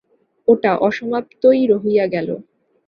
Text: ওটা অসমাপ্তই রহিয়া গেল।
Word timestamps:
ওটা 0.47 0.71
অসমাপ্তই 0.77 1.61
রহিয়া 1.67 2.05
গেল। 2.07 2.29